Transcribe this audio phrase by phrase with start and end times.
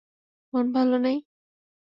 [0.53, 1.17] মন ভালো নেই?